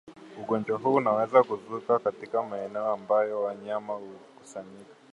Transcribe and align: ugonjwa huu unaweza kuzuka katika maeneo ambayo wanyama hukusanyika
ugonjwa 0.39 0.77
huu 0.77 0.93
unaweza 0.93 1.43
kuzuka 1.43 1.99
katika 1.99 2.43
maeneo 2.43 2.91
ambayo 2.91 3.41
wanyama 3.43 3.93
hukusanyika 3.93 4.95